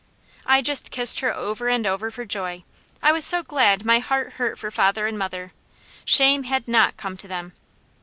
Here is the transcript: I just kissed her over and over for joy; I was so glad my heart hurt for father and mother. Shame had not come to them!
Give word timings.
I 0.47 0.63
just 0.63 0.89
kissed 0.89 1.19
her 1.19 1.31
over 1.31 1.69
and 1.69 1.85
over 1.85 2.09
for 2.09 2.25
joy; 2.25 2.63
I 3.03 3.11
was 3.11 3.23
so 3.23 3.43
glad 3.43 3.85
my 3.85 3.99
heart 3.99 4.33
hurt 4.41 4.57
for 4.57 4.71
father 4.71 5.05
and 5.05 5.15
mother. 5.15 5.53
Shame 6.05 6.41
had 6.45 6.67
not 6.67 6.97
come 6.97 7.17
to 7.17 7.27
them! 7.27 7.53